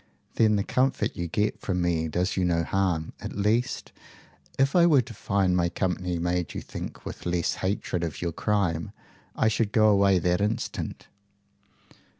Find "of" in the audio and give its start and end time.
8.03-8.19